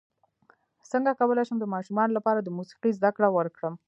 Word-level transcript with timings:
څنګه 0.91 1.11
کولی 1.19 1.43
شم 1.47 1.57
د 1.59 1.65
ماشومانو 1.73 2.15
لپاره 2.17 2.39
د 2.41 2.49
موسیقۍ 2.57 2.91
زدکړه 2.99 3.27
ورکړم 3.37 3.73